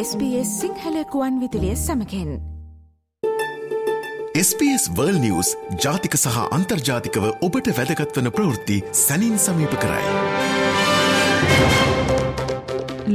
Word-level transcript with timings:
SBS 0.00 0.48
සිංහලකුවන් 0.60 1.36
විදිලිය 1.42 1.76
සමකෙන් 1.82 2.32
SBS 4.40 4.82
වර්ල් 4.96 5.20
නිවස් 5.22 5.50
ජාතික 5.84 6.16
සහ 6.18 6.40
අන්තර්ජාතිකව 6.56 7.24
ඔබට 7.46 7.70
වැදගත්වන 7.78 8.28
ප්‍රවෘත්ති 8.38 8.76
සැනින් 9.02 9.38
සමීප 9.44 9.76
කරයි. 9.84 10.02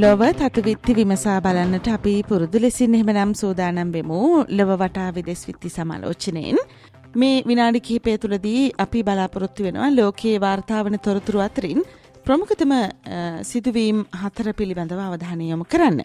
ලොව 0.04 0.24
තතුවිත්ති 0.40 0.96
විමසා 1.00 1.36
බලන්නට 1.44 1.92
අපි 1.98 2.16
පුරුදු 2.30 2.64
ලෙසින් 2.64 2.98
එහෙමනම් 3.00 3.36
සූදානම් 3.42 3.94
වෙමු 3.98 4.20
ලොව 4.58 4.74
වටා 4.82 5.14
විදෙස් 5.18 5.46
විත්ති 5.50 5.72
සමාලෝචනයෙන්. 5.76 6.58
මේ 7.16 7.36
විනාඩි 7.52 7.84
කිහිපය 7.90 8.16
තුළදී 8.18 8.72
අපි 8.86 9.04
බලාපොරොත්තු 9.10 9.68
වෙනවා 9.68 9.92
ලෝකයේ 10.00 10.42
වාර්තාවන 10.46 10.98
තොරතුරු 11.06 11.46
අතරින් 11.46 11.86
ප්‍රමුඛතම 12.26 12.74
සිදුවීම් 13.52 14.04
හතර 14.24 14.52
පිළිබඳව 14.58 15.06
අවධානය 15.06 15.50
යොමු 15.52 15.70
කරන්න. 15.72 16.02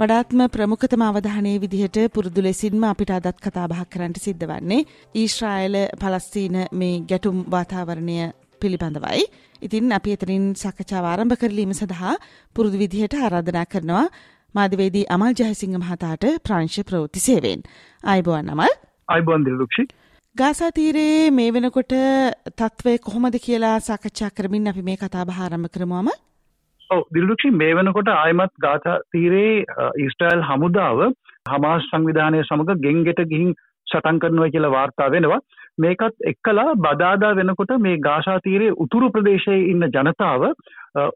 වඩාත්ම 0.00 0.40
ප්‍රමුඛතම 0.52 1.02
අවධානයේ 1.06 1.58
විදිහට 1.62 1.96
පුරුදු 2.14 2.42
ලෙසින්ම 2.44 2.84
අපිට 2.90 3.10
අදත් 3.16 3.40
කතා 3.46 3.64
බහක් 3.72 3.88
කරන්නට 3.94 4.18
සිද්ධ 4.22 4.44
වන්නේ 4.50 4.86
ඊශ්‍රායල 5.14 5.76
පලස්තීන 6.02 6.56
මේ 6.72 6.94
ගැටුම් 7.10 7.42
වාතාවරණය 7.54 8.16
පිළිබඳවයි. 8.62 9.24
ඉතින් 9.62 9.92
අපි 9.92 10.14
එතනින් 10.16 10.46
සකච්ඡාව 10.54 11.08
ආරම්භ 11.08 11.36
කරලීම 11.42 11.74
සඳහා 11.74 12.14
පුරුදු 12.56 12.80
විදිහට 12.82 13.16
ආරාධනා 13.18 13.66
කරනවා 13.66 14.06
මාධ්‍යවේදී 14.54 15.04
අමල් 15.16 15.36
ජයසිංහ 15.40 15.76
මහතාට 15.76 16.24
ප්‍රංශ 16.46 16.80
ප්‍රවෘත්ති 16.88 17.24
සේවයෙන්. 17.26 17.60
ආයිබෝවන් 18.04 18.50
අමල්. 18.54 18.72
ආයිබෝවන් 19.08 19.46
දිලුක්ෂි. 19.46 19.84
ගාසා 20.36 20.70
තීරයේ 20.70 21.30
මේ 21.32 21.50
වෙනකොට 21.52 21.94
තත්ත්වය 22.56 22.96
කොහොමද 23.00 23.38
කියලා 23.46 23.76
සාකච්ඡා 23.82 24.34
කරමින් 24.36 24.72
අපි 24.72 24.82
මේ 24.82 24.98
කතා 24.98 25.28
බහ 25.28 25.38
ආරම්භ 25.40 25.72
කරමුවම 25.76 26.10
ඔව් 26.10 26.20
දිලුක්ෂි 27.10 27.50
මේ 27.52 27.74
වෙනකොට 27.74 28.10
ආයමත් 28.10 28.54
ගාසා 28.58 28.98
තීරයේ 29.12 29.64
ඊස්ට්‍රයිල් 29.98 30.42
හමුදාව 30.42 31.02
හමාස් 31.48 31.88
සංවිධානය 31.90 32.42
සමග 32.42 32.76
ගෙන්ගෙට 32.80 33.22
ගිහින් 33.26 33.54
සටන් 33.86 34.20
කරනවා 34.20 34.50
කියලා 34.50 34.72
වාර්තා 34.72 35.10
වෙනවා. 35.10 35.40
මේකත් 35.78 36.26
එක්කලා 36.26 36.68
බදාදා 36.78 37.32
වෙනකොට 37.36 37.72
මේ 37.78 37.96
ගාසා 38.00 38.38
තීරයේ 38.40 38.76
උතුරු 38.78 39.10
ප්‍රදේශයේ 39.10 39.64
ඉන්න 39.64 39.88
ජනතාව 39.88 40.46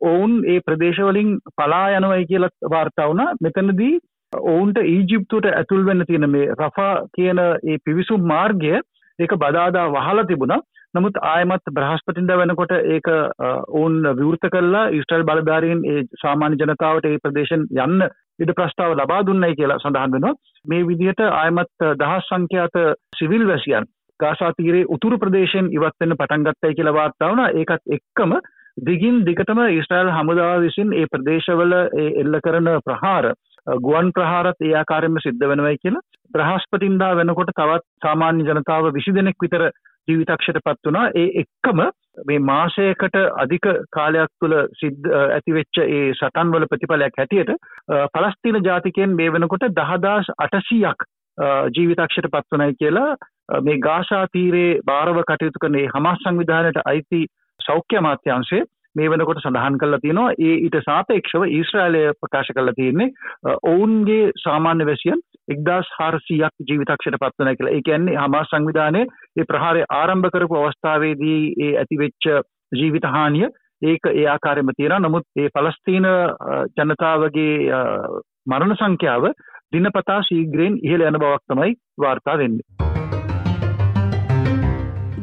ඔවුන් 0.02 0.34
ඒ 0.46 0.58
ප්‍රදේශවලින් 0.60 1.36
පලා 1.56 1.86
යනවයි 1.90 2.26
කියලා 2.26 2.70
වාර්තා 2.70 3.08
වුණා. 3.08 3.36
මෙතනදී 3.42 3.94
ඔවුන්ට 4.32 4.78
ඊජිප්තුවට 4.84 5.50
ඇතුල් 5.52 5.86
වෙන්න 5.86 6.06
තියෙන 6.06 6.30
මේ 6.30 6.50
රෆා 6.52 6.92
කියන 7.16 7.42
ඒ 7.42 7.78
පිවිසුම් 7.84 8.26
මාර්ගය 8.26 8.72
ඒක 9.18 9.34
බදාදා 9.36 9.90
වහලා 9.90 10.24
තිබුණා. 10.24 10.62
නමුත් 10.94 11.16
ආයමත් 11.24 11.72
බ්‍රහස්පතින්ද 11.72 12.30
වෙනකොට 12.32 12.72
ඒක 12.72 13.08
ඔවුන් 13.10 13.96
විවෘත 14.14 14.46
කල්ලා 14.48 14.90
ඉස්ටල් 14.90 15.24
බලධාරීන් 15.24 15.80
ඒ 15.86 16.04
සාමාන්‍ය 16.20 16.58
ජනතාවට 16.60 17.08
ඒ 17.08 17.18
ප්‍රදේශන් 17.18 17.64
යන්න 17.78 18.06
ඉඩ 18.38 18.52
ප්‍රස්ථාව 18.52 18.94
ලබා 18.94 19.22
දුන්නයි 19.22 19.56
කියලා 19.56 19.80
සඳහන් 19.80 20.14
වෙනවා. 20.14 20.34
මේ 20.64 20.86
විදිහට 20.86 21.22
ආයමත් 21.22 21.86
දහස් 21.98 22.28
සංඛ්‍යාත 22.28 22.78
සිවිල් 23.18 23.46
වැසියන් 23.48 23.88
ගාසා 24.20 24.52
තීරේ 24.52 24.84
උතුරු 24.88 25.18
ප්‍රදේශයෙන් 25.18 25.72
ඉවත් 25.72 25.96
වෙන්න 26.00 26.16
පටන් 26.16 26.46
ගත්තයි 26.46 26.76
කියලා 26.76 26.94
වාර්තා 26.94 27.30
වුණා. 27.30 27.50
ඒකත් 27.52 27.82
එක්කම 27.90 28.36
දිගින් 28.82 29.24
දිගටම 29.24 29.60
ඊස්ට්‍රයිල් 29.64 30.12
හමුදාව 30.12 30.62
විසින් 30.62 30.92
ඒ 30.92 31.06
ප්‍රදේශවල 31.08 31.74
එල්ල 32.20 32.40
කරන 32.40 32.70
ප්‍රහාර 32.82 33.32
ගුවන් 33.80 34.12
ප්‍රහාරත් 34.12 34.62
ඒ 34.62 34.74
ආකාරයෙන්ම 34.76 35.18
සිද්ධ 35.20 35.46
වෙනවයි 35.46 35.76
කියලා 35.78 36.06
බ්‍රහස්පතින්දා 36.30 37.16
වෙනකොට 37.16 37.52
තවත් 37.52 37.84
සාමාන්‍ය 38.02 38.44
ජනතාව 38.44 38.88
විසි 38.92 39.12
දෙනෙක් 39.12 39.36
විතර 39.40 39.66
ජීවිතක්ෂයට 40.08 40.60
පත් 40.60 40.90
වනා 40.90 41.04
ඒ 41.14 41.26
එක්කම 41.42 41.82
මේ 42.24 42.38
මාසයකට 42.40 43.16
අධික 43.36 43.68
කාලයක් 43.90 44.32
තුළ 44.40 44.56
සිද්ධ 44.80 45.10
ඇතිවෙච්ච 45.16 45.82
ඒ 45.84 46.02
සටන්වල 46.12 46.66
ප්‍රතිඵලයක් 46.66 47.18
හැටියට 47.18 47.54
පලස්තින 48.12 48.60
ජාතිකයෙන් 48.62 49.16
මේ 49.16 49.32
වෙනකොට 49.32 49.68
දහදාස් 49.72 50.30
අටසීයක් 50.38 51.08
ජීවිතක්ෂයට 51.70 52.30
පත්වනයි 52.30 52.76
කියලා 52.76 53.62
මේ 53.62 53.80
ගාශා 53.80 54.26
තීරේ 54.28 54.70
භාරව 54.86 55.24
කටයුතු 55.24 55.58
කනේ 55.58 55.88
හමස් 55.88 56.22
සංවිධානයට 56.22 56.80
අයිති 56.84 57.26
සෞඛ්‍ය 57.60 57.98
අමාත්‍යංශය 57.98 58.62
මේ 58.96 59.10
වෙනකොට 59.10 59.40
සඳහන් 59.40 59.78
කල්ලා 59.78 60.00
තියෙනවා. 60.00 60.30
ඒ 60.38 60.54
ඊට 60.56 60.76
සාපේක්ෂව 60.84 61.46
ඊශ්‍රායලය 61.48 62.02
ප්‍රකාශ 62.20 62.52
කල්ලා 62.52 62.74
තියෙන්නේ 62.74 63.10
ඔවුන්ගේ 63.64 64.32
සාමාන්‍ය 64.44 64.86
වැසියන් 64.86 65.24
එක්දස් 65.48 65.90
හාරසියක් 65.98 66.54
ජීවිතක්ෂයට 66.68 67.18
පත්වන 67.20 67.56
කියලා 67.56 67.74
ඒ 67.74 67.82
කියන්නේ 67.82 68.16
හමා 68.16 68.44
සංවිධානය 68.44 69.02
ඒ 69.36 69.44
ප්‍රහාරය 69.44 69.82
ආරම්භ 69.92 70.30
කරපු 70.30 70.60
අවස්ථාවේදී 70.60 71.40
ඒ 71.58 71.72
ඇතිවෙච්ච 71.76 72.30
ජීවිතහානිය 72.72 73.48
ඒක 73.82 74.06
ඒ 74.12 74.26
ආකාරයම 74.28 74.72
තියෙන 74.76 75.02
නමුත් 75.02 75.26
ඒ 75.36 75.48
පලස්තීන 75.50 76.08
ජනතාවගේ 76.76 77.52
මරණ 78.46 78.76
සංඛ්‍යාව 78.76 79.28
දිනපතා 79.72 80.20
ශීග්‍රයෙන් 80.22 80.80
ඉහළ 80.82 81.02
යන 81.02 81.18
බවක් 81.18 81.44
තමයි 81.48 81.76
වාර්තා 82.00 82.38
වෙන්නේ. 82.38 82.66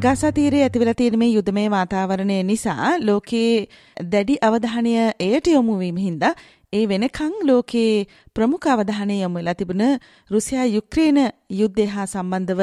ගසතීරයේ 0.04 0.62
ඇතිවෙලා 0.62 0.94
තියෙන 0.94 1.18
මේ 1.18 1.28
යුදමය 1.28 1.64
වාතාවරණය 1.70 2.38
නිසා 2.44 2.88
ලෝකයේ 3.02 3.66
දැඩි 4.12 4.40
අවධානය 4.42 4.94
එයට 5.20 5.46
යොමුවීම 5.48 6.00
හින්දා 6.06 6.32
ඒ 6.72 6.84
වෙනකං 6.86 7.32
ලෝකයේ 7.48 8.06
ප්‍රමුඛ 8.36 8.66
අවධානය 8.66 9.14
යොමු 9.14 9.38
වෙලා 9.38 9.56
තිබුණ 9.60 9.84
රුසියා 10.30 10.66
යුක්්‍රේන 10.66 11.18
යුද්ධය 11.52 11.84
හා 11.94 12.06
සම්බන්ධව 12.06 12.62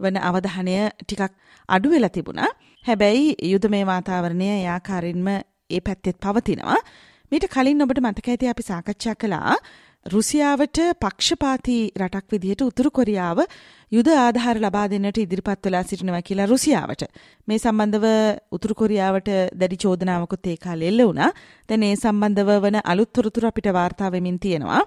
වන 0.00 0.16
අවධානය 0.28 0.74
ටිකක් 1.02 1.32
අඩු 1.68 1.92
වෙලා 1.92 2.14
තිබුණා. 2.16 2.50
හැබැයි 2.84 3.28
යුදමය 3.52 3.80
වාතාවරණය 3.84 4.48
ඒ 4.50 4.66
ආකාරයෙන්ම 4.68 5.28
ඒ 5.70 5.80
පැත්තෙත් 5.80 6.18
පවතිනවා. 6.18 6.80
මීට 7.32 7.46
කලින් 7.46 7.84
ඔබට 7.84 8.00
මතක 8.00 8.28
ඇති 8.28 8.50
අපි 8.50 8.62
සාකච්ඡා 8.62 9.14
කළා 9.14 9.54
රුසියාවට 10.06 10.78
පක්ෂපාති 11.02 11.76
රටක් 11.98 12.32
විදිහට 12.32 12.62
උතුරු 12.62 12.90
කොරියාව 12.90 13.38
යුද 13.92 14.08
ආධාර 14.14 14.56
ලබා 14.60 14.84
දෙන්නට 14.92 15.18
ඉදිරිපත් 15.22 15.64
වෙලා 15.66 15.82
සිටිනවා 15.82 16.20
කියලා 16.20 16.48
රුසියාවට. 16.50 17.04
මේ 17.48 17.58
සම්බන්ධව 17.58 18.04
උතුරු 18.52 18.74
කොරියාවට 18.74 19.30
දැඩි 19.60 19.80
චෝදනාවකුත් 19.84 20.46
ඒ 20.46 20.56
කාලේ 20.56 20.90
එල්ල 20.92 21.02
වුණා. 21.08 21.30
දැන් 21.68 21.82
ඒ 21.82 21.96
සම්බන්ධව 21.96 22.50
වන 22.64 22.76
අලුත් 22.84 23.12
තොරතුරු 23.12 23.48
අපිට 23.48 23.68
වාර්තා 23.72 24.12
වෙමින් 24.12 24.38
තියෙනවා. 24.38 24.82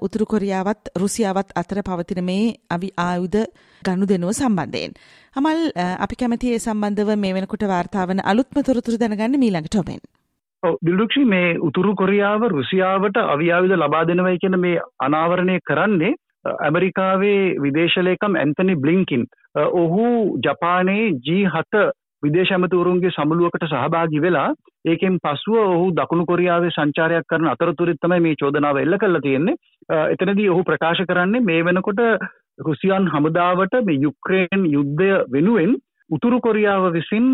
උතුරු 0.00 0.26
කොරියාවත් 0.26 0.92
රුසියාවත් 0.96 1.52
අතර 1.54 1.82
පවතින 1.82 2.24
මේ 2.24 2.44
අවි 2.70 2.90
ආයුධ 2.98 3.44
ගනුදෙනුව 3.82 4.32
සම්බන්ධයෙන්. 4.32 4.94
අමල් 5.36 5.60
අපි 6.04 6.20
කැමති 6.22 6.54
ඒ 6.54 6.64
සම්බන්ධව 6.66 7.18
මේ 7.18 7.34
වෙනකොට 7.34 7.68
වාර්තා 7.74 8.08
වන 8.08 8.24
අලුත්ම 8.24 8.62
තොරතුරු 8.62 8.96
දැනගන්න 8.96 9.42
මීළඟට 9.44 9.82
ඔබෙන්. 9.82 10.00
දිල්දුක්ෂි 10.62 11.24
මේ 11.24 11.58
උතුරු 11.60 11.94
කොරියාව 11.94 12.48
රුසියාවට 12.50 13.18
අවියාවිද 13.24 13.74
ලබා 13.74 14.04
දෙනවයි 14.04 14.38
කියන 14.38 14.56
මේ 14.58 14.80
අනාවරණය 15.00 15.58
කරන්නේ 15.62 16.14
ඇමරිකාවේ 16.60 17.42
විදේශලේකම් 17.58 18.34
ඇන්තනි 18.36 18.74
බ්ලිංකින් 18.76 19.24
ඔහු 19.74 20.06
ජපානයේ 20.40 21.06
ජී 21.20 21.44
හත 21.46 21.84
විදේශ 22.22 22.52
ඇමතිවරුන්ගේ 22.52 23.10
සමුළුවකට 23.10 23.66
සහභාගි 23.66 24.20
වෙලා 24.20 24.48
ඒකෙන් 24.84 25.20
පසුව 25.20 25.58
ඔහු 25.60 25.86
දකුණු 25.92 26.26
කොරියාවේ 26.26 26.70
සංචාරයක් 26.70 27.28
කරන 27.28 27.48
අතරතුරත් 27.48 28.02
තමයි 28.02 28.20
මේ 28.20 28.34
චෝදනාව 28.34 28.78
එල්ල 28.78 28.98
කරලා 28.98 29.20
තියෙන්නේ. 29.20 29.56
එතනදී 30.12 30.48
ඔහු 30.48 30.62
ප්‍රකාශ 30.64 31.04
කරන්නේ 31.04 31.40
මේ 31.42 31.62
වෙනකොට 31.62 32.04
රුසියන් 32.60 33.08
හමුදාවට 33.08 33.80
මේ 33.82 34.00
යුක්‍රේන් 34.00 34.68
යුද්ධය 34.68 35.10
වෙනුවෙන් 35.30 35.74
උතුරු 36.10 36.40
කොරියාව 36.40 36.92
විසින් 36.92 37.26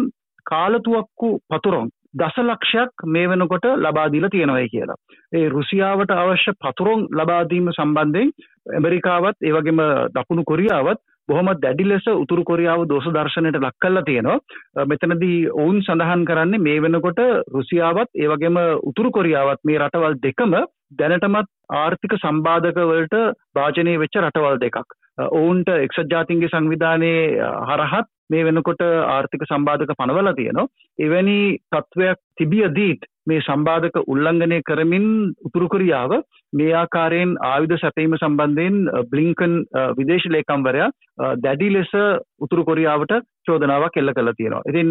කාලතුවක්කු 0.46 1.30
පතුරොන් 1.48 1.88
දසලක්ෂයක් 2.14 3.06
මේ 3.06 3.28
වෙනකොට 3.28 3.66
ලබාදීලා 3.76 4.30
තියෙනවයි 4.30 4.68
කියලා. 4.68 5.00
ඒ 5.32 5.48
රුසියාවට 5.48 6.14
අවශ්‍ය 6.14 6.52
පතුරොන් 6.58 7.08
ලබාදීම 7.12 7.72
සම්බන්ධයෙන් 7.72 8.30
ඇමරිකාවත් 8.74 9.38
ඒවගේම 9.42 9.82
දකුණු 10.14 10.44
කොරියාවත් 10.44 11.02
බොහොම 11.28 11.50
දැඩි 11.56 11.84
ලෙස 11.84 12.06
උතුරු 12.14 12.44
කොරියාව 12.44 12.86
දෝෂ 12.86 13.10
දර්ශනයට 13.10 13.58
ලක් 13.58 13.74
කල්ලා 13.80 14.04
තියෙනවා 14.04 14.86
මෙතනදී 14.86 15.36
ඔවුන් 15.54 15.78
සඳහන් 15.80 16.24
කරන්නේ 16.24 16.60
මේ 16.60 16.80
වෙනකොට 16.80 17.20
රුසියාවත් 17.54 18.10
ඒවගේම 18.16 18.58
උතුරු 18.82 19.10
කොරියාවත් 19.10 19.62
මේ 19.64 19.78
රටවල් 19.78 20.18
දෙකම 20.20 20.58
දැනටමත් 20.94 21.48
ආර්ථික 21.74 22.18
සම්බාධකවලට 22.18 23.16
භාජනය 23.54 23.94
වෙච්ච 23.98 24.20
රටවල් 24.20 24.58
දෙකක්. 24.58 24.84
ඔවුන්ට 25.32 25.68
එක්සත් 25.76 26.10
ජාතින්ගේ 26.10 26.50
සංවිධානයේ 26.50 27.50
හරහත් 27.68 28.13
මේ 28.30 28.44
වෙනකොට 28.44 28.84
ආර්ථික 28.84 29.44
සම්බාධක 29.46 29.92
පනවලා 29.94 30.34
තියෙනවා. 30.34 30.70
එවැනි 30.98 31.38
තත්ත්වයක් 31.72 32.18
තිබියදීත් 32.36 33.02
මේ 33.26 33.42
සම්බාධක 33.42 33.96
උල්ලංඝනය 34.06 34.58
කරමින් 34.62 35.06
උතුරු 35.46 35.68
කොරියාව 35.68 36.14
මේ 36.52 36.72
ආකාරයෙන් 36.74 37.36
ආයුධ 37.42 37.76
සැපීම 37.76 38.16
සම්බන්ධයෙන් 38.16 38.76
බ්ලිංකන් 39.12 39.54
විදේශ 39.98 40.26
ලේකම්වරයා 40.28 40.90
දැඩි 41.38 41.70
ලෙස 41.70 41.92
උතුරු 42.40 42.64
කොරියාවට 42.64 43.14
චෝදනාවක් 43.46 43.96
එල්ල 43.96 44.12
කළ 44.12 44.32
තියෙනවා. 44.32 44.66
ඉතින් 44.70 44.90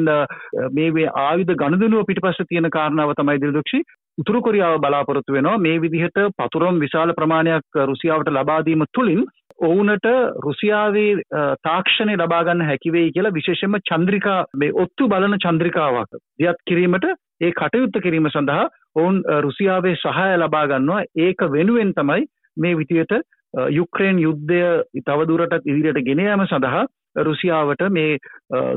මේ 0.72 1.12
ආයුධ 1.22 1.54
ගණදනුව 1.56 2.08
පිටිපස්ස 2.08 2.48
තියෙන 2.48 2.70
කාරණාව 2.70 3.14
තමයි 3.14 3.44
දිල්දුක්ෂි 3.44 3.82
උතුරු 4.18 4.42
කොරියාව 4.42 4.76
බලාපොරොත්තු 4.80 5.34
වෙනවා 5.34 5.60
මේ 5.60 5.78
විදිහට 5.78 6.20
පතුරම් 6.40 6.76
විශාල 6.80 7.14
ප්‍රමාණයක් 7.14 7.80
රුසියාවට 7.84 8.30
ලබාදීම 8.32 8.84
තුළින් 8.94 9.24
ඔවුනට 9.64 10.08
රුසියාවේ 10.44 11.10
තාක්ෂණය 11.64 12.16
ලබාගන්න 12.18 12.64
හැකිවෙයි 12.64 13.12
කියලා 13.12 13.34
විශේෂෙන්ම 13.34 13.78
චන්ද්‍රිකා 13.84 14.40
මේ 14.56 14.74
ඔත්තු 14.78 15.08
බලන 15.08 15.38
චන්ද්‍රිකාවක් 15.40 16.18
දියත් 16.40 16.64
කිරීමට 16.66 17.08
ඒ 17.42 17.52
කටයුත්ත 17.54 18.02
කිරීම 18.04 18.30
සඳහා 18.30 18.66
ඔවුන් 18.96 19.22
රුසියාවේ 19.42 19.96
සහය 19.98 20.28
ලබාගන්නවා 20.38 21.06
ඒක 21.20 21.46
වෙනුවෙන් 21.52 21.94
තමයි 21.94 22.28
මේ 22.58 22.76
විදියට 22.76 23.16
යුක්‍රේන් 23.72 24.20
යුද්ධය 24.20 24.62
තවදුරටත් 25.04 25.58
ඉදිරියට 25.64 26.04
ගෙන 26.04 26.22
යාම 26.22 26.46
සඳහා 26.48 26.86
රුසියාවට 27.22 27.90
මේ 27.92 28.20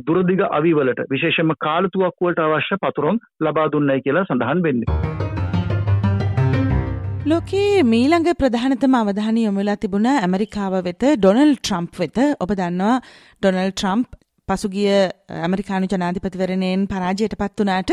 දුරදිග 0.03 0.47
අවිවලට 0.51 1.05
විශේෂම 1.09 1.55
කාලතුවක්කුවට 1.61 2.43
අවශ්‍ය 2.43 2.83
පතුරොන් 2.83 3.23
ලබා 3.41 3.69
දුන්නයි 3.69 4.03
කියලා 4.03 4.27
සඳහන් 4.27 4.63
වෙන්නේ. 4.63 5.16
ලෝකයේ 7.27 7.79
මීළඟ 7.85 8.29
ප්‍රධානතම 8.41 8.93
අවධානය 8.97 9.41
යොමුලා 9.41 9.75
තිබුණ 9.77 10.05
ඇමරිකාව 10.11 10.75
වෙත 10.87 11.03
ඩොනල් 11.15 11.51
ට්‍රම්ප් 11.57 11.99
වෙත 12.03 12.19
ඔබ 12.43 12.51
දන්නවා 12.53 12.93
ඩොනල් 13.43 13.71
ට්‍රම්ප් 13.71 14.09
පසුගිය 14.49 14.91
ඇමරිකානු 15.37 15.87
ජනාධිපතිවරණයෙන් 15.93 16.83
පරාජයට 16.87 17.33
පත් 17.41 17.63
වනාට 17.63 17.91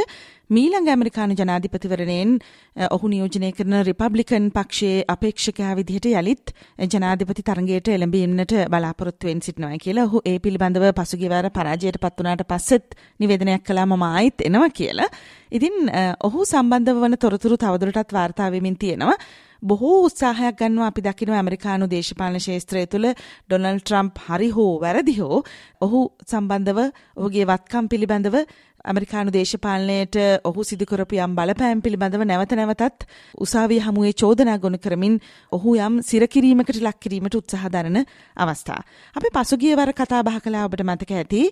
මීළඟ 0.49 0.89
ඇමරිකානු 0.93 1.37
ජනාධිපතිවරණයෙන් 1.39 2.33
ඔහු 2.87 3.07
නියෝජනය 3.07 3.49
කරන 3.57 3.75
රිපබ්ලිකන් 3.87 4.45
පක්ෂයේ 4.53 4.99
අපේක්ෂකයා 5.07 5.71
විදිහට 5.79 6.07
යළිත් 6.11 6.53
ජනාධිපති 6.87 7.45
තරගයට 7.47 7.89
එළඹීමට 7.89 8.53
බලාපොරොත්තුවෙන් 8.73 9.41
සිටිනවා 9.41 9.79
කියලා 9.85 10.05
ඔහු 10.05 10.21
ඒ 10.25 10.35
පිළිබඳව 10.39 10.85
පසුගියවර 10.93 11.49
පරාජයට 11.49 11.97
පත් 12.03 12.21
වනාට 12.21 12.45
පස්සෙත් 12.51 12.97
නිවේදනයක් 13.19 13.63
කළා 13.63 13.87
මම 13.87 14.05
ආයිත් 14.09 14.45
එනවා 14.45 14.69
කියලා. 14.71 15.09
ඉතින් 15.51 15.89
ඔහු 16.21 16.45
සම්බන්ධව 16.45 17.01
වන 17.01 17.17
තොරතුරු 17.17 17.57
තවදුරටත් 17.57 18.13
වාර්තා 18.13 18.51
වෙමින් 18.51 18.77
තියෙනවා. 18.77 19.17
බොහෝ 19.63 19.95
උත්සාහයක් 20.05 20.59
ගන්නවා 20.59 20.87
අපි 20.87 21.01
දකිනවා 21.01 21.39
ඇමරිකානු 21.39 21.87
දේශපාලන 21.87 22.39
ශේත්‍රය 22.39 22.83
තුළ 22.87 23.07
ඩොනල් 23.13 23.79
ට්‍රම්ප් 23.79 24.21
හරි 24.27 24.49
හෝ 24.49 24.71
වැරදි 24.79 25.15
හෝ 25.15 25.39
ඔහු 25.81 26.01
සම්බන්ධව 26.25 26.79
ඔහුගේ 27.17 27.45
වත්කම් 27.45 27.87
පිළිබඳව 27.87 28.37
ඇමරිකානු 28.85 29.31
දේශපාලනයට 29.31 30.15
ඔහු 30.43 30.63
සිදුකරපු 30.63 31.15
යම් 31.17 31.35
බලපෑම් 31.35 31.81
පිළිබඳව 31.81 32.23
නැවත 32.23 32.53
නැවතත් 32.53 33.05
උසාවිය 33.37 33.79
හමුවේ 33.79 34.13
චෝදනා 34.13 34.57
ගොනු 34.57 34.77
කරමින් 34.77 35.15
ඔහු 35.51 35.75
යම් 35.77 35.95
සිරකිරීමකට 36.01 36.81
ලක් 36.81 36.99
කිරීමට 36.99 37.35
උත්සාහ 37.35 37.69
දරන 37.69 37.99
අවස්ථා. 38.37 38.81
අපි 39.15 39.31
පසුගිය 39.31 39.73
වර 39.73 39.93
කතා 39.93 40.21
බහ 40.21 40.39
කළා 40.39 40.65
ඔබට 40.65 40.83
මතක 40.83 41.11
ඇති. 41.13 41.43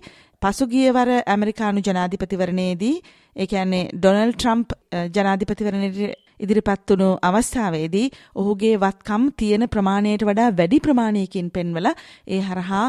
පසුගිය 0.42 0.90
වර 0.90 1.10
ඇමරිකානු 1.26 1.80
ජනාධිපතිවරණයේදී 1.80 2.96
ඒ 3.36 3.46
කියන්නේ 3.46 3.88
ඩොනල් 3.94 4.34
ට්‍රම්ප් 4.34 4.76
ජනාධිපතිවරණයට 5.10 6.21
ඉදිරිපත් 6.42 6.90
වුණු 6.90 7.08
අවස්ථාවේදී 7.22 8.06
ඔහුගේ 8.36 8.74
වත්කම් 8.78 9.24
තියෙන 9.36 9.64
ප්‍රමාණයට 9.68 10.24
වඩා 10.24 10.50
වැඩි 10.52 10.80
ප්‍රමාණයකින් 10.80 11.50
පෙන්වලා 11.50 11.94
ඒ 12.28 12.40
හරහා 12.42 12.86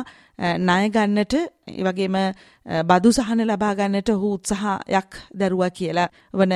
ණය 0.59 0.89
ගන්නට 0.89 1.33
ඒ 1.35 1.83
වගේම 1.83 2.17
බදු 2.85 3.11
සහන 3.13 3.45
ලබා 3.45 3.73
ගන්නට 3.75 4.09
ඔහු 4.09 4.33
උත්සාහයක් 4.33 5.19
දරුවා 5.33 5.69
කියලා 5.71 6.09
වන 6.33 6.55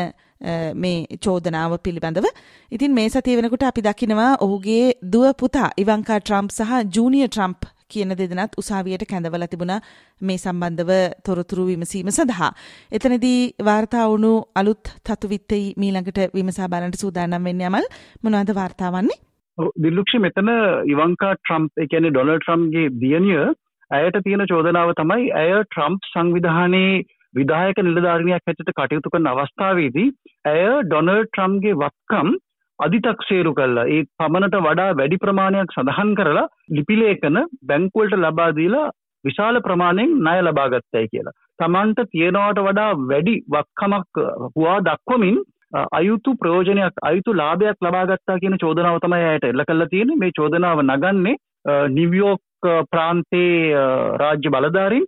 මේ 0.76 1.06
චෝදනාව 1.18 1.78
පිළිබඳව. 1.80 2.28
ඉතින් 2.72 2.94
මේ 2.94 3.10
සතිය 3.10 3.38
වෙනකොට 3.38 3.64
අපි 3.64 3.82
දකිනවා 3.82 4.32
ඔහුගේ 4.40 4.86
දුව 5.04 5.34
පුතා 5.36 5.70
ඉවංකා 5.78 6.20
ට්‍රම්ප් 6.20 6.52
සහ 6.52 6.72
ජූනියර් 6.96 7.30
ට්‍රම්ප් 7.30 7.77
කියන 7.90 8.14
දෙදෙනත් 8.14 8.58
උසාවියට 8.58 9.06
කැඳවලා 9.10 9.48
තිබුණා 9.48 9.80
මේ 10.22 10.38
සම්බන්ධව 10.38 10.92
තොරතුරු 11.26 11.68
විමසීම 11.68 12.12
සඳහා. 12.12 12.52
එතනදී 12.92 13.40
වාර්තා 13.66 14.06
වුණු 14.10 14.34
අලුත් 14.56 14.94
තතු 15.04 15.30
විත්තයි 15.30 15.64
මීළඟට 15.78 16.20
විමසා 16.34 16.70
බලන්නට 16.70 17.00
සූදානම් 17.00 17.50
වෙන්නේ 17.50 17.72
යමල් 17.72 17.88
මොනවද 18.24 18.56
වාර්තා 18.56 18.92
වන්නේ? 18.92 19.20
දිල්ලුක්ෂි 19.78 20.20
මෙතන 20.20 20.50
ඉවංකා 20.88 21.36
ට්‍රම්ප් 21.36 21.72
ඒ 21.78 21.88
කියන්නේ 21.88 22.12
ඩොනල්ඩ් 22.12 22.42
ට්‍රම්ප්ගේ 22.42 22.90
දියණිය 23.02 23.46
ඇයට 23.92 24.18
තියෙන 24.24 24.48
චෝදනාව 24.48 24.96
තමයි 24.96 25.30
ඇය 25.34 25.54
ට්‍රම්ප් 25.66 26.10
සංවිධානයේ 26.10 27.06
විදායක 27.34 27.80
නිලධාරණයක් 27.80 28.44
හැටියට 28.44 28.74
කටයුතු 28.74 29.14
කරන 29.14 29.32
අවස්ථාවේදී 29.32 30.10
ඇය 30.46 30.68
ඩොනල්ඩ් 30.84 31.26
ට්‍රම්ප්ගේ 31.28 31.80
වත්කම් 31.82 32.30
අධිතක්සේරු 32.80 33.52
කල්ලා 33.54 33.88
ඒ 33.88 34.04
පමණට 34.20 34.58
වඩා 34.60 34.88
වැඩි 34.94 35.18
ප්‍රමාණයක් 35.18 35.76
සඳහන් 35.76 36.14
කරලා 36.16 36.48
ලිපිලේකන 36.70 37.38
බැංකුවලට 37.66 38.18
ලබා 38.18 38.50
දීලා 38.52 38.88
විශාල 39.24 39.62
ප්‍රමාණයෙන් 39.62 40.16
ණය 40.20 40.40
ලබා 40.42 40.70
ගත්තයි 40.70 41.08
කියලා. 41.08 41.38
Tamanට 41.60 42.02
තියනවට 42.08 42.60
වඩා 42.62 42.90
වැඩි 43.04 43.36
වක්කමක් 43.50 44.26
හුවා 44.48 44.80
දක්වමින් 44.82 45.38
අයුතු 45.92 46.36
ප්‍රයෝජනයක් 46.36 47.04
අයුතු 47.04 47.34
ලාභයක් 47.34 47.80
ලබා 47.82 48.06
ගත්තා 48.06 48.40
කියන 48.40 48.58
චෝදනාව 48.58 49.00
තමයි 49.00 49.24
ඇයට 49.24 49.46
එල්ල 49.46 49.64
කරලා 49.64 49.92
තියෙන්නේ. 49.94 50.16
මේ 50.16 50.38
චෝදනාව 50.40 50.84
නගන්නේ 50.84 51.36
නිව්යෝක් 51.90 52.44
ප්‍රාන්තයේ 52.92 53.86
රාජ්‍ය 54.18 54.50
බලධාරීන් 54.50 55.08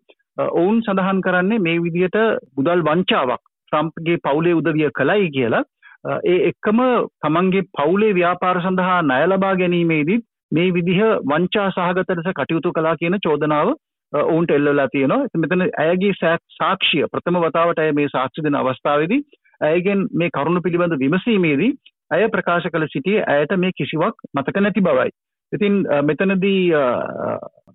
ඔවුන් 0.53 0.81
සඳහන් 0.81 1.21
කරන්නේ 1.21 1.59
මේ 1.59 1.79
විදිහට 1.79 2.17
මුදල් 2.57 2.83
වංචාවක් 2.83 3.43
ට්‍රම්ප්ගේ 3.71 4.23
පවුලේ 4.23 4.53
උදවිය 4.53 4.89
කළයි 4.91 5.29
කියලා 5.31 5.63
ඒ 6.05 6.39
එක්කම 6.45 6.79
තමන්ගේ 7.21 7.67
පවුලේ 7.73 8.13
ව්‍යාපාර 8.13 8.55
සඳහා 8.61 9.01
ණය 9.03 9.21
ලබා 9.27 9.53
ගැනීමේදීත් 9.55 10.25
මේ 10.51 10.71
විදිහ 10.71 11.01
වංචා 11.25 11.67
සහගත 11.71 12.17
ලෙස 12.17 12.33
කටයුතු 12.33 12.71
කළා 12.71 12.95
කියන 12.95 13.17
චෝදනාව 13.19 13.73
ඔවුන්ට 14.13 14.51
එල්ලලා 14.51 14.87
තියෙනවා. 14.87 15.27
මෙතන 15.37 15.65
ඇයගේ 15.77 16.13
සාක්ෂිය 16.53 17.05
ප්‍රථම 17.07 17.39
වතාවට 17.39 17.79
ඇය 17.79 17.91
මේ 17.91 18.07
සාක්ෂි 18.07 18.43
දෙන 18.43 18.55
අවස්ථාවේදී 18.55 19.21
ඇයගෙන් 19.61 20.07
මේ 20.13 20.29
කරුණු 20.29 20.61
පිළිබඳ 20.61 20.99
විමසීමේදී 20.99 21.71
ඇය 22.11 22.29
ප්‍රකාශ 22.29 22.67
කළ 22.67 22.87
සිටියේ 22.87 23.27
ඇයට 23.27 23.55
මේ 23.57 23.75
කිසිවක් 23.77 24.25
මතක 24.33 24.57
නැති 24.59 24.81
බවයි. 24.81 25.09
ඉතින් 25.51 25.75
මෙතනදී 26.03 26.63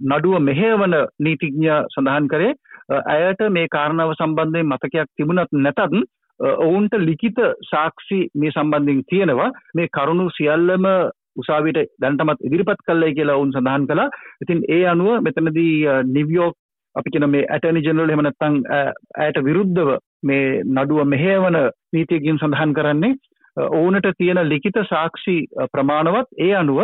නඩුව 0.02 0.36
මෙහෙවන 0.40 0.94
නීතිඥ 1.20 1.78
සඳහන් 1.90 2.28
කරේ 2.28 2.52
ඇයට 3.08 3.48
මේ 3.50 3.66
කාරණාව 3.68 4.14
සම්බන්ධයෙන් 4.14 4.68
මතකයක් 4.68 5.08
තිබුණත් 5.16 5.58
නැතත් 5.58 6.04
ඔවුන්ට 6.40 6.94
ලිකිත 7.00 7.38
සාක්ෂි 7.70 8.20
මේ 8.34 8.50
සම්බන්ධින් 8.50 9.04
තියෙනවා. 9.04 9.50
මේ 9.74 9.88
කරුණු 9.88 10.30
සියල්ලම 10.30 10.86
උසාවිට 11.36 11.78
දැන්ටමත් 12.00 12.44
ඉදිරිපත් 12.44 12.84
කල්ලයි 12.86 13.14
කියලා 13.14 13.36
ඔවුන් 13.36 13.52
සඳහන් 13.52 13.86
කළා. 13.86 14.10
ඉතින් 14.42 14.62
ඒ 14.68 14.84
අනුව 14.86 15.22
මෙතනදී 15.22 15.74
නිවියෝක් 16.08 16.56
අපි 16.94 17.10
කියන 17.10 17.30
මේ 17.30 17.46
ඇටනි 17.48 17.84
ජනරල් 17.86 18.10
එහෙම 18.10 18.24
නැත්නම් 18.24 18.58
ඇයට 19.18 19.38
විරුද්ධව 19.44 19.94
මේ 20.22 20.50
නඩුව 20.64 21.06
මෙහෙයවන 21.06 21.58
නීතියකින් 21.92 22.38
සඳහන් 22.38 22.74
කරන්නේ 22.74 23.14
ඕනට 23.80 24.10
තියෙන 24.18 24.42
ලිඛිත 24.48 24.78
සාක්ෂි 24.88 25.36
ප්‍රමාණවත් 25.72 26.30
ඒ 26.38 26.52
අනුව 26.54 26.80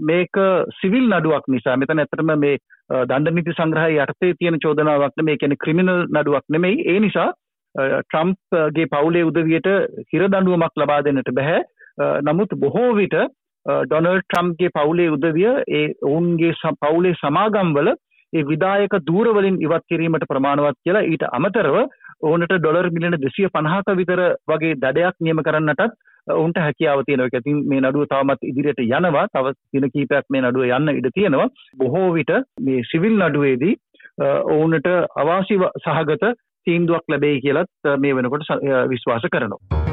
මේක 0.00 0.40
සිවිල් 0.80 1.08
නඩුවක් 1.10 1.48
නිසා 1.48 1.76
මෙතන 1.76 2.04
ඇත්තටම 2.04 2.34
මේ 2.36 2.58
දණ්ඩ 3.04 3.34
නීති 3.34 3.56
සංග්‍රහය 3.58 3.98
යටතේ 3.98 4.34
තියෙන 4.38 4.60
චෝදනාවක් 4.60 5.16
නෙමෙයි 5.16 5.38
කියන්නේ 5.38 5.62
ක්‍රිමිනල් 5.64 6.06
නඩුවක් 6.10 6.46
නෙමෙයි. 6.48 6.84
ඒ 6.86 7.00
නිසා 7.00 7.30
ට්‍රම්ප්ගේ 7.74 8.86
පවුලේ 8.86 9.24
උදවියට 9.24 9.70
හිරදඬුවමක් 10.12 10.76
ලබා 10.76 11.00
දෙන්නට 11.02 11.30
බැහැ. 11.32 11.62
නමුත් 12.22 12.54
බොහෝ 12.56 12.90
විට 12.94 13.16
ඩොනල් 13.66 14.20
ට්‍රම්ප්ගේ 14.22 14.70
පවුලේ 14.70 15.10
උදවිය 15.10 15.50
ඒ 15.72 15.84
ඔවුන්ගේ 16.02 16.72
පවුලේ 16.80 17.14
සමාගම්වල 17.16 17.94
ඒ 18.32 18.44
විදායක 18.44 18.94
දූරවලින් 19.06 19.60
ඉවත් 19.60 19.84
කිරීමට 19.88 20.26
ප්‍රමාණවත් 20.28 20.80
කියලා 20.84 21.04
ඊට 21.04 21.24
අමතරව 21.30 21.76
ඕනට 22.22 22.54
ඩොලර් 22.54 22.88
මිලියන 22.90 23.16
දෙසිය 23.18 23.48
පණහක 23.48 23.94
විතර 23.96 24.22
වගේ 24.48 24.74
දඩයක් 24.76 25.16
නියම 25.20 25.42
කරන්නටත් 25.42 25.94
ඔවුන්ට 26.26 26.58
හැකියාව 26.58 27.02
තියෙනවා. 27.04 27.30
ඉතින් 27.32 27.58
මේ 27.68 27.80
නඩුව 27.80 28.06
තවමත් 28.06 28.50
ඉදිරියට 28.50 28.80
යනවා. 28.80 29.26
තව 29.28 29.54
දින 29.72 29.90
කිහිපයක් 29.90 30.30
මේ 30.30 30.42
නඩුව 30.42 30.64
යන්න 30.68 30.94
ඉඩ 30.94 31.08
තියෙනවා. 31.14 31.48
බොහෝ 31.76 32.08
විට 32.12 32.32
මේ 32.60 32.86
සිවිල් 32.90 33.18
නඩුවේදී 33.18 33.74
ඔවුන්ට 34.46 34.88
අවාසි 35.16 35.58
සහගත 35.84 36.34
තීන්දුවක් 36.66 37.04
ලැබෙයි 37.08 37.40
කියලත් 37.46 37.92
මේ 38.04 38.14
වෙනකොට 38.16 38.48
විශ්වාස 38.92 39.26
කරනවා. 39.32 39.84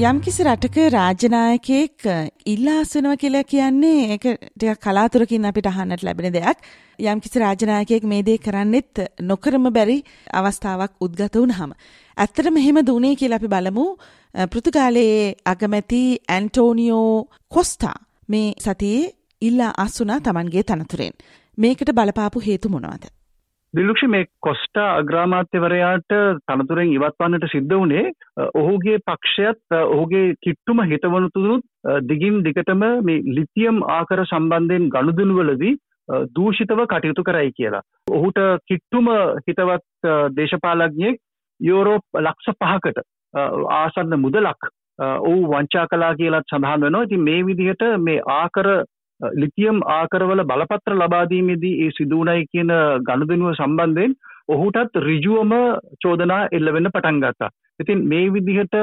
යම්කිසි 0.00 0.44
රටක 0.44 0.76
රාජ්‍යනායකයෙක් 0.92 2.04
ඉල්ලාසනව 2.52 3.16
කියලා 3.22 3.42
කියන්නේ 3.44 4.14
ඒක 4.14 4.24
ටිකක් 4.30 4.80
කලාතුරකින් 4.84 5.48
අපිට 5.50 5.66
අහන්නට 5.66 6.04
ලැබෙන 6.06 6.32
දෙයක්. 6.32 6.58
යම්කිසි 6.98 7.42
රාජ්‍යනායකයෙක් 7.42 8.06
මේ 8.12 8.22
දේ 8.28 8.38
කරන්නෙත් 8.38 9.02
නොකරම 9.20 9.68
බැරි 9.76 9.98
අවස්ථාවක් 10.32 10.92
උද්ගත 11.06 11.36
වුණාම. 11.36 11.76
ඇත්තටම 12.16 12.54
මෙහෙම 12.54 12.80
දුනේ 12.86 13.14
කියලා 13.16 13.40
අපි 13.42 13.52
බලමු. 13.54 13.86
පෘතුගාලයේ 14.50 15.34
අගමැති 15.44 16.02
ඇන්ටෝනියෝ 16.28 17.28
කොස්ටා 17.48 17.96
මේ 18.28 18.48
සතියේ 18.58 19.14
ඉල්ලා 19.42 19.72
අස්සුනා 19.78 20.20
Tamanගේ 20.20 20.62
තනතුරෙන්. 20.62 21.12
මේකට 21.58 21.92
බලපාපු 21.92 22.46
හේතු 22.46 22.68
මොනවද? 22.68 23.19
දිල්ලුක්ෂ 23.74 24.04
මේ 24.04 24.26
කොස්ටා 24.40 24.86
අග්‍රාමාත්‍යවරයාට 24.94 26.14
තනතුරෙන් 26.44 26.88
ඉවත්වන්නට 26.88 27.44
සිද්ධ 27.46 27.74
වුණේ 27.74 28.04
ඔහුගේ 28.54 28.96
පක්ෂයත් 29.00 29.76
ඔහුගේ 29.76 30.24
කිට්ටුම 30.42 30.82
හිතවනතුනුත් 30.84 31.62
දිගින් 32.04 32.42
දිගටම 32.42 32.82
මේ 33.02 33.22
ලිතියම් 33.30 33.78
ආකර 33.90 34.24
සම්බන්ධයෙන් 34.24 34.90
ගණුදුනුවලදී 34.90 35.78
දූෂිතව 36.30 36.82
කටයුතු 36.86 37.22
කරයි 37.22 37.52
කියලා. 37.52 37.86
ඔහුට 38.10 38.40
කිට්ටුම 38.66 39.14
හිතවත් 39.40 40.10
දේශපාලඥයෙක් 40.36 41.22
යෝරෝප් 41.60 42.20
ලක්ෂ 42.20 42.58
පහකට 42.58 43.02
ආසන්න 43.74 44.18
මුදලක් 44.18 44.70
ඔහු 44.98 45.36
වංචා 45.48 45.86
කලා 45.88 46.14
කියලත් 46.14 46.50
සඳහන් 46.50 46.80
වෙනවා. 46.80 47.04
ඉතින් 47.04 47.22
මේ 47.22 47.46
විදිහට 47.46 47.86
මේ 48.00 48.24
ආකර 48.32 48.68
ලිතියම් 49.34 49.78
ආකරවල 49.90 50.42
බලපත්‍ර 50.44 50.94
ලබාදීමේදී 50.94 51.74
ඒ 51.78 51.90
සිදුවනයි 51.92 52.44
කියන 52.46 52.72
ගණදනුව 53.02 53.54
සම්බන්ධයෙන් 53.54 54.14
ඔහුටත් 54.48 55.00
රිජුවම 55.00 55.52
චෝදනා 56.00 56.42
එල්ලවෙන්න 56.50 56.90
පටන් 56.90 57.20
ගත්තා. 57.20 57.50
ඉතින් 57.80 58.00
මේ 58.04 58.30
විදිහට 58.30 58.76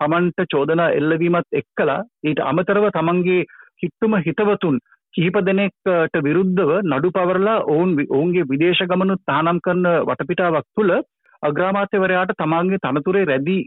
තමන්ට 0.00 0.48
චෝදනා 0.50 0.90
එල්ලවීමත් 0.92 1.48
එක්කලා 1.52 2.00
ඊට 2.24 2.42
අමතරව 2.42 2.86
තමන්ගේ 2.90 3.46
හිට්ටුම 3.82 4.14
හිතවතුන් 4.18 4.78
කිහිප 5.14 5.36
දෙනෙක්ට 5.40 6.16
විරුද්ධව 6.20 6.70
නඩු 6.82 7.10
පවරලා 7.10 7.58
ඔවුන් 7.66 7.90
ඔවුන්ගේ 8.08 8.46
විදේශ 8.46 8.82
ගමනුත් 8.84 9.22
තහනම් 9.24 9.58
කරන 9.60 9.84
වටපිටාවක් 10.02 10.66
තුළ 10.72 10.94
අග්‍රාමාත්‍යවරයාට 11.42 12.34
තමාන්ගේ 12.36 12.82
තනතුරේ 12.84 13.24
රැදී 13.24 13.60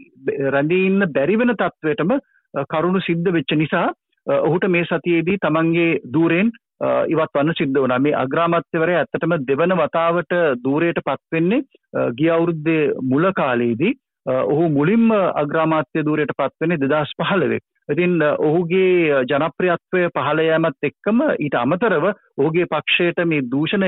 රැඳී 0.48 0.82
ඉන්න 0.86 1.06
බැරිවෙන 1.10 1.54
තත්ත්වයටම 1.54 2.12
කරුණු 2.66 3.00
සිද්ධ 3.00 3.30
වෙච්ච 3.30 3.52
නිසා 3.54 3.86
ඔහුට 4.28 4.68
මේ 4.68 4.84
සතියේදී 4.84 5.38
තමන්ගේ 5.38 6.00
දූරෙන් 6.12 6.50
ඉවත් 7.08 7.32
වන්න 7.34 7.54
සිද්ධ 7.54 7.80
වනා 7.80 7.98
මේ 7.98 8.14
අග්‍රාමත්‍යවරය 8.14 8.94
ඇත්තටම 8.94 9.34
දෙවන 9.42 9.74
වතාවට 9.76 10.36
දූරයට 10.64 11.00
පත්වෙන්නේ 11.02 11.62
ගිය 12.12 12.30
අවුරුද්දේ 12.30 12.82
මුල 13.04 13.32
කාලයේදී 13.32 13.94
ඔහු 14.26 14.68
මුලින්ම 14.70 15.10
අග්‍රාමාත්‍ය 15.34 16.04
දූරයට 16.04 16.36
පත්වෙන්නේ 16.36 16.82
දෙදස් 16.84 17.14
පහළවේ. 17.18 17.60
ඉතින් 17.88 18.14
ඔහුගේ 18.40 19.22
ජනප්‍රියත්වය 19.24 20.02
පහළයෑමත් 20.10 20.88
එක්කම 20.88 21.22
ඊට 21.38 21.56
අමතරව 21.56 22.04
ඔහුගේ 22.08 22.66
පක්ෂයට 22.66 23.22
මේ 23.24 23.46
දූෂණ 23.46 23.86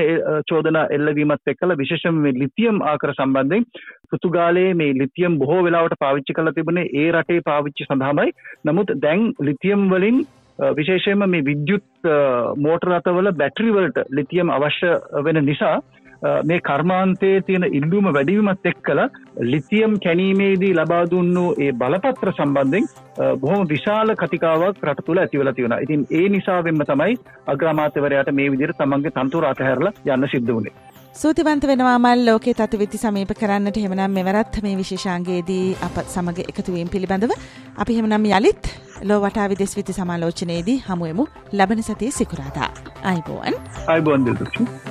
චෝදන 0.49 0.79
එල්ලවීමත් 0.89 1.53
එක්කල 1.53 1.75
විශේෂම 1.77 2.17
මේ 2.17 2.35
ලිතියම් 2.35 2.81
ආකර 2.83 3.13
සම්බන්ධයෙන් 3.13 3.67
පෘතුගාලයේ 4.09 4.73
මේ 4.73 4.95
ලිතියම් 4.95 5.37
බොහෝ 5.37 5.61
වෙලාවට 5.63 5.97
පාවිච්චි 5.99 6.33
කළ 6.33 6.51
තිබුණේ 6.51 6.89
ඒ 6.95 7.09
රටේ 7.11 7.41
පාවිච්චි 7.43 7.85
සඳහාමයි. 7.85 8.35
නමුත් 8.65 8.93
දැන් 8.97 9.31
ලිතියම් 9.41 9.89
වලින් 9.89 10.21
විශේෂයෙන්ම 10.59 11.25
මේ 11.27 11.43
විද්‍යුත් 11.43 12.11
මෝටර 12.57 12.91
රථවල 12.91 13.31
බැටරිවලට 13.33 14.05
ලිතියම් 14.11 14.49
අවශ්‍ය 14.49 14.91
වෙන 15.23 15.45
නිසා 15.45 15.75
මේ 16.43 16.59
කර්මාන්තයේ 16.61 17.41
තියෙන 17.41 17.65
ඉල්ලුම 17.71 18.09
වැඩීමත් 18.13 18.69
එක්කල 18.71 19.01
ලිතියම් 19.53 19.97
කැනීමේදී 20.03 20.73
ලබා 20.73 21.01
දුන්නු 21.13 21.45
ඒ 21.57 21.71
බලපත්‍ර 21.73 22.33
සම්බන්ධෙන් 22.33 22.85
බොහොම 23.41 23.65
විශාල 23.73 24.15
කතිකාවක් 24.15 24.85
රට 24.85 25.07
තුළ 25.07 25.23
ඇතිවල 25.23 25.53
තිවුණ 25.53 25.77
ඉතින් 25.79 26.05
ඒ 26.11 26.27
නිසාවෙන්ම 26.29 26.85
තමයි 26.85 27.17
අග්‍රාමාත්‍යවරයාට 27.47 28.31
මේ 28.39 28.53
විදිර 28.53 28.73
තමන්ගේ 28.77 29.17
තන්තුර 29.17 29.51
අතහැරලා 29.51 29.93
යන්න 30.07 30.31
සිද්ධ 30.33 30.53
වුණේ 30.53 30.77
සූතිවන්ත 31.13 31.67
වෙනවාමල් 31.67 32.25
ලෝකේ 32.25 32.53
තත්විති 32.53 32.97
සමීප 32.97 33.33
කරන්නට. 33.39 33.77
හෙමනම් 33.77 34.11
මෙවරත් 34.11 34.61
මේ 34.63 34.77
විශේෂාන්ගේදී 34.77 35.65
අප 35.87 35.99
සමග 36.05 36.45
එකතුවීම් 36.47 36.93
පිළිබඳව 36.93 37.33
අපි 37.77 37.97
හෙමනම් 37.97 38.29
යළිත් 38.31 38.71
ලෝ 39.03 39.19
වටා 39.25 39.49
විදෙස් 39.49 39.75
විති 39.77 39.97
සමාලෝචනයේදී 39.99 40.77
හමුවමු 40.87 41.27
ලබන 41.53 41.83
සතිය 41.83 42.11
සිකුරාදා. 42.11 42.71
අයිබෝන්. 43.03 43.61
අයිබෝන් 43.87 44.25
දිල්දුක්ෂ 44.25 44.90